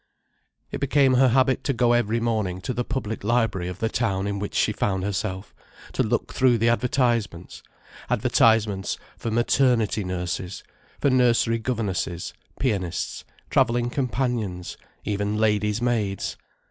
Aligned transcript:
It 0.71 0.79
became 0.79 1.13
her 1.13 1.27
habit 1.27 1.63
to 1.65 1.73
go 1.73 1.93
every 1.93 2.19
morning 2.19 2.59
to 2.61 2.73
the 2.73 2.83
public 2.83 3.23
library 3.23 3.67
of 3.67 3.77
the 3.77 3.87
town 3.87 4.25
in 4.25 4.39
which 4.39 4.55
she 4.55 4.71
found 4.73 5.03
herself, 5.03 5.53
to 5.93 6.01
look 6.01 6.33
through 6.33 6.57
the 6.57 6.69
advertisements: 6.69 7.61
advertisements 8.09 8.97
for 9.15 9.29
maternity 9.29 10.03
nurses, 10.03 10.63
for 10.99 11.11
nursery 11.11 11.59
governesses, 11.59 12.33
pianists, 12.59 13.25
travelling 13.51 13.91
companions, 13.91 14.75
even 15.05 15.37
ladies' 15.37 15.83
maids. 15.83 16.35